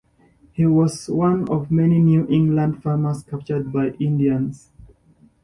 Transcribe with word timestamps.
He 0.53 0.65
was 0.65 1.07
one 1.09 1.47
of 1.47 1.69
many 1.69 1.99
New 1.99 2.25
England 2.27 2.81
farmers 2.81 3.21
captured 3.21 3.71
by 3.71 3.89
Indians. 3.99 4.71